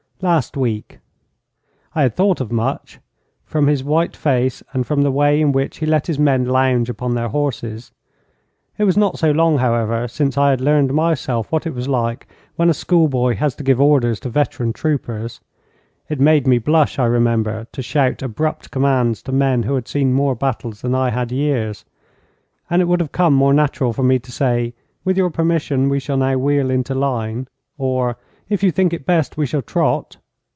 [0.23, 0.99] 'Last week.'
[1.95, 2.99] I had thought as much,
[3.43, 6.91] from his white face and from the way in which he let his men lounge
[6.91, 7.91] upon their horses.
[8.77, 12.27] It was not so long, however, since I had learned myself what it was like
[12.55, 15.41] when a schoolboy has to give orders to veteran troopers.
[16.07, 20.13] It made me blush, I remember, to shout abrupt commands to men who had seen
[20.13, 21.83] more battles than I had years,
[22.69, 25.97] and it would have come more natural for me to say, 'With your permission, we
[25.99, 27.47] shall now wheel into line,'
[27.79, 28.17] or,
[28.49, 30.17] 'If you think it best, we shall trot.'